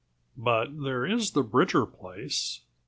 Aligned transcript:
"But 0.35 0.81
there 0.81 1.05
is 1.05 1.33
the 1.33 1.43
Bridger 1.43 1.85
place. 1.85 2.61